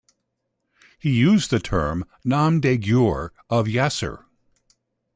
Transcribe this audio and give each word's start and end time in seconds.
He 0.97 1.11
used 1.13 1.51
the 1.51 2.05
"nom-de-guerre" 2.25 3.33
of 3.51 3.67
"Yassir". 3.67 4.23